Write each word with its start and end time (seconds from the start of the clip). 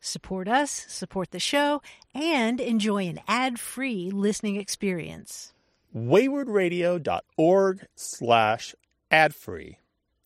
Support 0.00 0.48
us, 0.48 0.70
support 0.88 1.30
the 1.30 1.38
show, 1.38 1.82
and 2.14 2.60
enjoy 2.60 3.06
an 3.06 3.20
ad-free 3.28 4.10
listening 4.10 4.56
experience. 4.56 5.52
waywordradio.org 5.94 7.86
slash 7.94 8.74
ad-free. 9.10 9.78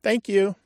Thank 0.03 0.29
you. 0.29 0.57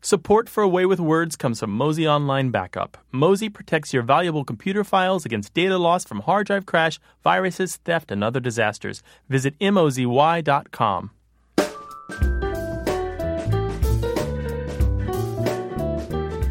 Support 0.00 0.48
for 0.48 0.62
A 0.62 0.68
Way 0.68 0.86
with 0.86 1.00
Words 1.00 1.34
comes 1.36 1.58
from 1.58 1.70
Mozy 1.70 2.06
Online 2.06 2.50
Backup. 2.50 2.98
Mozy 3.10 3.48
protects 3.48 3.92
your 3.92 4.04
valuable 4.04 4.44
computer 4.44 4.84
files 4.84 5.24
against 5.24 5.54
data 5.54 5.76
loss 5.76 6.04
from 6.04 6.20
hard 6.20 6.46
drive 6.46 6.66
crash, 6.66 7.00
viruses, 7.24 7.76
theft, 7.76 8.12
and 8.12 8.22
other 8.22 8.38
disasters. 8.38 9.02
Visit 9.28 9.58
mozy.com. 9.58 11.10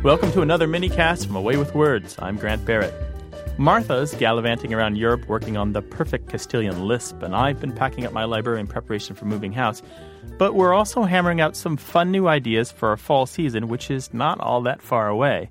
Welcome 0.03 0.31
to 0.33 0.41
another 0.41 0.67
mini 0.67 0.89
cast 0.89 1.25
from 1.25 1.35
A 1.35 1.41
Way 1.41 1.57
with 1.57 1.73
Words. 1.73 2.15
I'm 2.19 2.37
Grant 2.37 2.63
Barrett. 2.63 2.93
Martha's 3.57 4.13
gallivanting 4.13 4.71
around 4.71 4.95
Europe 4.95 5.27
working 5.27 5.57
on 5.57 5.73
the 5.73 5.81
perfect 5.81 6.29
Castilian 6.29 6.87
lisp, 6.87 7.23
and 7.23 7.35
I've 7.35 7.59
been 7.59 7.73
packing 7.73 8.05
up 8.05 8.13
my 8.13 8.23
library 8.23 8.59
in 8.59 8.67
preparation 8.67 9.15
for 9.15 9.25
moving 9.25 9.51
house. 9.51 9.81
But 10.37 10.53
we're 10.53 10.73
also 10.73 11.01
hammering 11.01 11.41
out 11.41 11.55
some 11.55 11.77
fun 11.77 12.11
new 12.11 12.27
ideas 12.27 12.71
for 12.71 12.89
our 12.89 12.97
fall 12.97 13.25
season, 13.25 13.69
which 13.69 13.89
is 13.89 14.13
not 14.13 14.39
all 14.39 14.61
that 14.61 14.83
far 14.83 15.07
away. 15.07 15.49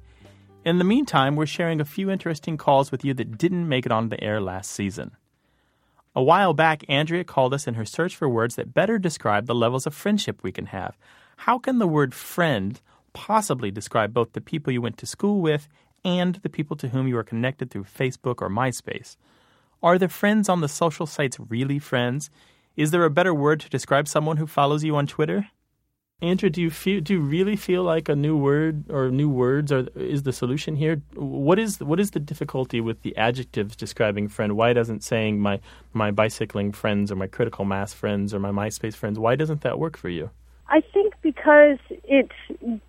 In 0.64 0.78
the 0.78 0.84
meantime, 0.84 1.34
we're 1.34 1.46
sharing 1.46 1.80
a 1.80 1.84
few 1.84 2.08
interesting 2.08 2.56
calls 2.56 2.92
with 2.92 3.04
you 3.04 3.14
that 3.14 3.36
didn't 3.36 3.68
make 3.68 3.84
it 3.84 3.92
on 3.92 4.10
the 4.10 4.22
air 4.22 4.40
last 4.40 4.70
season. 4.70 5.10
A 6.14 6.22
while 6.22 6.54
back, 6.54 6.84
Andrea 6.88 7.24
called 7.24 7.52
us 7.52 7.66
in 7.66 7.74
her 7.74 7.84
search 7.84 8.14
for 8.14 8.28
words 8.28 8.54
that 8.54 8.72
better 8.72 8.96
describe 8.96 9.46
the 9.46 9.56
levels 9.56 9.88
of 9.88 9.94
friendship 9.94 10.44
we 10.44 10.52
can 10.52 10.66
have. 10.66 10.96
How 11.38 11.58
can 11.58 11.78
the 11.80 11.88
word 11.88 12.14
friend 12.14 12.80
possibly 13.16 13.70
describe 13.70 14.12
both 14.12 14.34
the 14.34 14.42
people 14.42 14.70
you 14.70 14.82
went 14.82 14.98
to 14.98 15.06
school 15.06 15.40
with 15.40 15.68
and 16.04 16.34
the 16.42 16.50
people 16.50 16.76
to 16.76 16.88
whom 16.88 17.08
you 17.08 17.16
are 17.16 17.24
connected 17.24 17.70
through 17.70 17.84
Facebook 17.84 18.42
or 18.42 18.50
MySpace? 18.50 19.16
Are 19.82 19.98
the 19.98 20.10
friends 20.10 20.50
on 20.50 20.60
the 20.60 20.68
social 20.68 21.06
sites 21.06 21.38
really 21.40 21.78
friends? 21.78 22.28
Is 22.76 22.90
there 22.90 23.06
a 23.06 23.10
better 23.10 23.32
word 23.32 23.60
to 23.60 23.70
describe 23.70 24.06
someone 24.06 24.36
who 24.36 24.46
follows 24.46 24.84
you 24.84 24.94
on 24.96 25.06
Twitter? 25.06 25.48
Andrea, 26.20 26.50
do 26.50 26.60
you 26.60 26.70
feel 26.70 27.00
do 27.00 27.14
you 27.14 27.20
really 27.20 27.56
feel 27.56 27.82
like 27.82 28.10
a 28.10 28.16
new 28.16 28.36
word 28.36 28.90
or 28.90 29.10
new 29.10 29.30
words 29.30 29.72
are 29.72 29.86
is 29.94 30.22
the 30.22 30.32
solution 30.32 30.76
here? 30.76 31.00
What 31.14 31.58
is 31.58 31.80
what 31.80 31.98
is 31.98 32.10
the 32.10 32.20
difficulty 32.20 32.82
with 32.82 33.00
the 33.00 33.16
adjectives 33.16 33.76
describing 33.76 34.28
friend? 34.28 34.56
Why 34.56 34.74
doesn't 34.74 35.02
saying 35.04 35.40
my 35.40 35.60
my 35.94 36.10
bicycling 36.10 36.72
friends 36.72 37.10
or 37.10 37.16
my 37.16 37.26
critical 37.26 37.64
mass 37.64 37.94
friends 37.94 38.34
or 38.34 38.38
my 38.40 38.50
MySpace 38.50 38.94
friends? 38.94 39.18
Why 39.18 39.36
doesn't 39.36 39.62
that 39.62 39.78
work 39.78 39.96
for 39.96 40.10
you? 40.10 40.28
I 40.68 40.80
think 40.80 41.14
because 41.36 41.78
it 42.04 42.30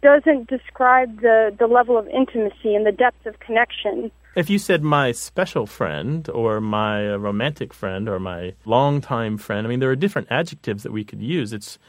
doesn't 0.02 0.48
describe 0.48 1.22
the, 1.22 1.56
the 1.58 1.68
level 1.68 1.98
of 1.98 2.08
intimacy 2.08 2.76
and 2.76 2.86
the 2.86 2.92
depth 2.92 3.26
of 3.26 3.40
connection. 3.40 4.12
If 4.36 4.50
you 4.50 4.60
said 4.60 4.84
my 4.84 5.12
special 5.12 5.66
friend 5.66 6.30
or 6.30 6.62
my 6.62 7.14
uh, 7.14 7.18
romantic 7.18 7.74
friend 7.74 8.08
or 8.08 8.20
my 8.20 8.54
longtime 8.66 9.38
friend, 9.38 9.66
I 9.66 9.70
mean, 9.70 9.80
there 9.80 9.90
are 9.90 9.96
different 9.96 10.28
adjectives 10.32 10.84
that 10.84 10.92
we 10.92 11.04
could 11.04 11.22
use. 11.22 11.54
It's 11.54 11.80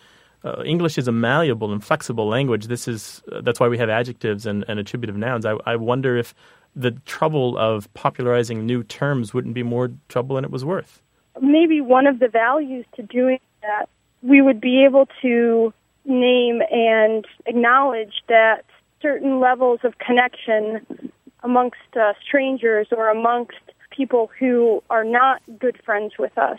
uh, 0.45 0.63
English 0.65 0.99
is 0.99 1.09
a 1.09 1.13
malleable 1.13 1.73
and 1.73 1.85
flexible 1.85 2.29
language. 2.29 2.67
This 2.67 2.89
is 2.89 3.23
uh, 3.31 3.41
that's 3.43 3.61
why 3.61 3.69
we 3.69 3.79
have 3.79 3.91
adjectives 3.91 4.47
and, 4.47 4.65
and 4.69 4.79
attributive 4.79 5.17
nouns. 5.17 5.45
I, 5.45 5.55
I 5.67 5.77
wonder 5.77 6.17
if 6.17 6.35
the 6.75 6.93
trouble 7.07 7.59
of 7.59 7.93
popularizing 7.95 8.65
new 8.65 8.83
terms 8.83 9.35
wouldn't 9.35 9.55
be 9.55 9.63
more 9.63 9.91
trouble 10.09 10.37
than 10.37 10.45
it 10.45 10.51
was 10.51 10.65
worth. 10.65 11.03
Maybe 11.41 11.81
one 11.81 12.07
of 12.07 12.19
the 12.19 12.29
values 12.29 12.87
to 12.97 13.03
doing 13.03 13.41
that, 13.63 13.89
we 14.23 14.41
would 14.43 14.61
be 14.61 14.85
able 14.85 15.09
to 15.23 15.73
name 16.09 16.63
and 16.71 17.27
acknowledge 17.47 18.23
that 18.29 18.65
certain 19.01 19.39
levels 19.39 19.81
of 19.85 19.99
connection 19.99 21.13
amongst 21.43 21.97
uh, 21.97 22.15
strangers 22.21 22.89
or 22.91 23.09
amongst 23.09 23.59
people 23.91 24.31
who 24.39 24.83
are 24.91 25.05
not 25.05 25.41
good 25.59 25.79
friends 25.85 26.15
with 26.19 26.37
us. 26.37 26.59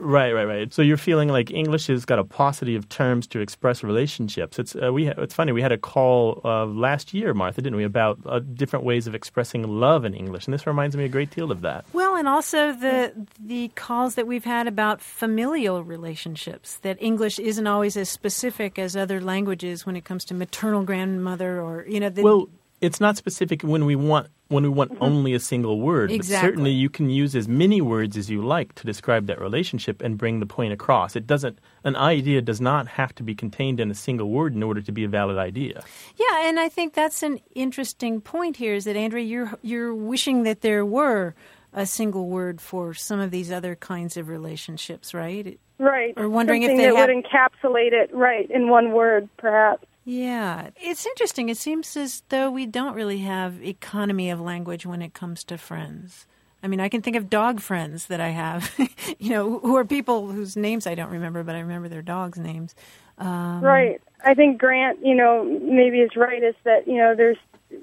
Right, 0.00 0.32
right, 0.32 0.44
right. 0.44 0.72
So 0.72 0.82
you're 0.82 0.96
feeling 0.96 1.28
like 1.28 1.50
English 1.50 1.86
has 1.86 2.04
got 2.04 2.18
a 2.18 2.24
paucity 2.24 2.76
of 2.76 2.88
terms 2.88 3.26
to 3.28 3.40
express 3.40 3.82
relationships. 3.82 4.58
It's 4.58 4.76
uh, 4.76 4.92
we. 4.92 5.06
Ha- 5.06 5.14
it's 5.18 5.34
funny. 5.34 5.52
We 5.52 5.62
had 5.62 5.72
a 5.72 5.78
call 5.78 6.40
uh, 6.44 6.66
last 6.66 7.14
year, 7.14 7.34
Martha, 7.34 7.62
didn't 7.62 7.76
we, 7.76 7.84
about 7.84 8.18
uh, 8.26 8.40
different 8.40 8.84
ways 8.84 9.06
of 9.06 9.14
expressing 9.14 9.62
love 9.66 10.04
in 10.04 10.14
English, 10.14 10.46
and 10.46 10.54
this 10.54 10.66
reminds 10.66 10.96
me 10.96 11.04
a 11.04 11.08
great 11.08 11.30
deal 11.30 11.50
of 11.50 11.60
that. 11.62 11.84
Well, 11.92 12.16
and 12.16 12.28
also 12.28 12.72
the 12.72 13.12
the 13.38 13.68
calls 13.74 14.14
that 14.16 14.26
we've 14.26 14.44
had 14.44 14.66
about 14.66 15.00
familial 15.00 15.82
relationships. 15.84 16.76
That 16.82 16.98
English 17.00 17.38
isn't 17.38 17.66
always 17.66 17.96
as 17.96 18.08
specific 18.08 18.78
as 18.78 18.96
other 18.96 19.20
languages 19.20 19.86
when 19.86 19.96
it 19.96 20.04
comes 20.04 20.24
to 20.26 20.34
maternal 20.34 20.82
grandmother 20.82 21.60
or 21.60 21.86
you 21.88 22.00
know. 22.00 22.08
The, 22.08 22.22
well, 22.22 22.48
it's 22.80 23.00
not 23.00 23.16
specific 23.16 23.62
when 23.62 23.84
we 23.84 23.96
want 23.96 24.28
when 24.48 24.62
we 24.62 24.68
want 24.68 24.92
mm-hmm. 24.92 25.02
only 25.02 25.34
a 25.34 25.40
single 25.40 25.80
word. 25.80 26.10
Exactly. 26.10 26.36
But 26.36 26.46
certainly 26.46 26.70
you 26.70 26.90
can 26.90 27.08
use 27.08 27.34
as 27.34 27.48
many 27.48 27.80
words 27.80 28.16
as 28.16 28.30
you 28.30 28.44
like 28.44 28.74
to 28.74 28.84
describe 28.84 29.26
that 29.26 29.40
relationship 29.40 30.02
and 30.02 30.18
bring 30.18 30.40
the 30.40 30.46
point 30.46 30.72
across. 30.72 31.16
It 31.16 31.26
doesn't 31.26 31.58
an 31.82 31.96
idea 31.96 32.42
does 32.42 32.60
not 32.60 32.86
have 32.86 33.14
to 33.16 33.22
be 33.22 33.34
contained 33.34 33.80
in 33.80 33.90
a 33.90 33.94
single 33.94 34.30
word 34.30 34.54
in 34.54 34.62
order 34.62 34.82
to 34.82 34.92
be 34.92 35.04
a 35.04 35.08
valid 35.08 35.38
idea. 35.38 35.82
Yeah, 36.16 36.48
and 36.48 36.60
I 36.60 36.68
think 36.68 36.94
that's 36.94 37.22
an 37.22 37.40
interesting 37.54 38.20
point 38.20 38.56
here 38.56 38.74
is 38.74 38.84
that 38.84 38.96
Andrea 38.96 39.24
you're 39.24 39.58
you're 39.62 39.94
wishing 39.94 40.42
that 40.42 40.60
there 40.60 40.84
were 40.84 41.34
a 41.72 41.86
single 41.86 42.28
word 42.28 42.60
for 42.60 42.94
some 42.94 43.18
of 43.18 43.30
these 43.30 43.50
other 43.50 43.74
kinds 43.74 44.16
of 44.16 44.28
relationships, 44.28 45.12
right? 45.12 45.58
Right. 45.78 46.14
Or 46.16 46.28
wondering 46.28 46.62
Something 46.62 46.76
if 46.76 46.82
they 46.82 46.90
that 46.90 46.96
have 46.96 47.08
would 47.08 47.24
encapsulate 47.24 47.92
it 47.92 48.14
right 48.14 48.48
in 48.50 48.68
one 48.68 48.92
word, 48.92 49.28
perhaps. 49.38 49.86
Yeah, 50.04 50.70
it's 50.76 51.06
interesting. 51.06 51.48
It 51.48 51.56
seems 51.56 51.96
as 51.96 52.22
though 52.28 52.50
we 52.50 52.66
don't 52.66 52.94
really 52.94 53.18
have 53.18 53.62
economy 53.62 54.30
of 54.30 54.40
language 54.40 54.84
when 54.84 55.00
it 55.00 55.14
comes 55.14 55.44
to 55.44 55.56
friends. 55.56 56.26
I 56.62 56.66
mean, 56.66 56.80
I 56.80 56.88
can 56.88 57.02
think 57.02 57.16
of 57.16 57.28
dog 57.28 57.60
friends 57.60 58.06
that 58.06 58.20
I 58.20 58.28
have, 58.28 58.72
you 59.18 59.30
know, 59.30 59.58
who 59.58 59.76
are 59.76 59.84
people 59.84 60.28
whose 60.28 60.56
names 60.56 60.86
I 60.86 60.94
don't 60.94 61.10
remember, 61.10 61.42
but 61.42 61.54
I 61.54 61.60
remember 61.60 61.88
their 61.88 62.02
dogs' 62.02 62.38
names. 62.38 62.74
Um, 63.18 63.60
Right. 63.60 64.00
I 64.24 64.34
think 64.34 64.58
Grant, 64.58 65.04
you 65.04 65.14
know, 65.14 65.44
maybe 65.44 66.00
is 66.00 66.16
right. 66.16 66.42
Is 66.42 66.54
that 66.64 66.88
you 66.88 66.96
know, 66.96 67.14
there's 67.14 67.36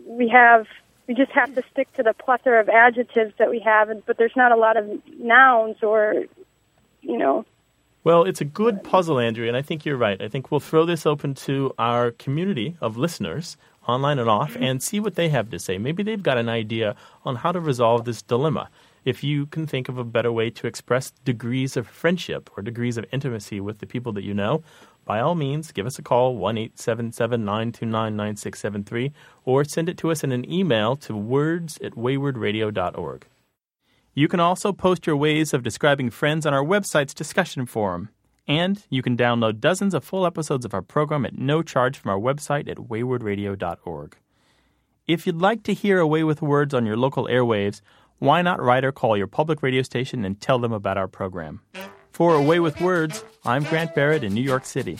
we 0.06 0.28
have 0.30 0.66
we 1.08 1.14
just 1.14 1.32
have 1.32 1.53
to 1.56 1.64
stick 1.72 1.92
to 1.94 2.03
the 2.03 2.14
plethora 2.14 2.59
of 2.59 2.70
adjectives 2.70 3.34
that 3.38 3.50
we 3.50 3.59
have, 3.59 3.90
but 4.06 4.18
there's 4.18 4.36
not 4.36 4.52
a 4.52 4.56
lot 4.56 4.78
of 4.78 4.86
nouns 5.20 5.78
or, 5.84 6.26
you 7.02 7.18
know, 7.18 7.46
Well, 8.03 8.24
it's 8.24 8.42
a 8.42 8.46
good 8.46 8.84
puzzle, 8.84 9.20
Andrea, 9.20 9.48
and 9.48 9.56
I 9.56 9.62
think 9.62 9.86
you're 9.86 9.96
right. 9.96 10.20
I 10.20 10.28
think 10.28 10.50
we'll 10.50 10.59
throw 10.59 10.86
this 10.86 11.06
open 11.06 11.36
to 11.36 11.72
our 11.78 12.09
community 12.09 12.76
of 12.82 12.98
listeners, 12.98 13.58
online 13.88 14.18
and 14.18 14.28
off, 14.28 14.58
and 14.59 14.82
see 14.82 15.00
what 15.00 15.14
they 15.14 15.30
have 15.30 15.52
to 15.52 15.59
say. 15.59 15.78
Maybe 15.78 16.02
they've 16.02 16.24
got 16.24 16.40
an 16.40 16.50
idea 16.50 16.96
on 17.26 17.36
how 17.36 17.52
to 17.52 17.59
resolve 17.59 18.06
this 18.06 18.24
dilemma. 18.24 18.72
If 19.06 19.24
you 19.24 19.46
can 19.46 19.68
think 19.68 19.88
of 19.88 20.00
a 20.00 20.03
better 20.03 20.32
way 20.32 20.50
to 20.50 20.66
express 20.66 21.12
degrees 21.26 21.78
of 21.78 21.88
friendship 21.88 22.50
or 22.58 22.64
degrees 22.64 22.98
of 22.98 23.06
intimacy 23.12 23.62
with 23.62 23.78
the 23.78 23.86
people 23.86 24.14
that 24.14 24.24
you 24.24 24.34
know, 24.34 24.64
by 25.06 25.20
all 25.20 25.36
means, 25.36 25.72
give 25.72 25.86
us 25.86 26.00
a 26.00 26.02
call, 26.02 26.36
1 26.36 26.58
877 26.58 27.46
929 27.46 28.16
9673, 28.16 29.12
or 29.46 29.64
send 29.64 29.90
it 29.90 29.98
to 30.00 30.09
us 30.09 30.24
in 30.24 30.32
an 30.32 30.52
email 30.52 30.96
to 30.96 31.16
words 31.16 31.78
at 31.84 31.94
waywordradio.org. 31.94 33.28
You 34.13 34.28
can 34.28 34.41
also 34.41 34.73
post 34.73 35.08
your 35.08 35.16
ways 35.16 35.53
of 35.53 35.63
describing 35.63 36.09
friends 36.09 36.46
on 36.46 36.53
our 36.53 36.63
website's 36.63 37.13
discussion 37.13 37.66
forum. 37.66 38.09
And 38.46 38.84
you 38.90 39.02
can 39.02 39.16
download 39.16 39.61
dozens 39.61 39.93
of 39.93 40.03
full 40.03 40.25
episodes 40.25 40.66
of 40.66 40.73
our 40.73 40.81
program 40.81 41.25
at 41.25 41.37
no 41.37 41.63
charge 41.63 41.97
from 41.97 42.11
our 42.11 42.19
website 42.19 42.67
at 42.67 42.78
waywordradio.org. 42.78 44.17
If 45.08 45.25
you'd 45.25 45.41
like 45.41 45.63
to 45.63 45.73
hear 45.73 45.99
A 45.99 46.08
Way 46.08 46.23
with 46.25 46.41
Words 46.41 46.73
on 46.73 46.85
your 46.85 46.97
local 46.97 47.28
airwaves, 47.28 47.79
why 48.19 48.41
not 48.41 48.61
write 48.61 48.84
or 48.84 48.91
call 48.91 49.16
your 49.16 49.28
public 49.28 49.63
radio 49.63 49.81
station 49.81 50.25
and 50.25 50.41
tell 50.41 50.59
them 50.59 50.73
about 50.73 50.97
our 50.97 51.07
program? 51.07 51.61
For 52.11 52.35
A 52.35 52.41
Way 52.41 52.59
with 52.59 52.81
Words, 52.81 53.23
I'm 53.46 53.64
Grant 53.64 53.96
Barrett 53.96 54.25
in 54.25 54.34
New 54.34 54.43
York 54.43 54.66
City. 54.66 54.99